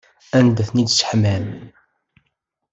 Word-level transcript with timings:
Anda 0.37 0.61
ay 0.61 0.65
ten-id-tesseḥmam? 0.67 1.47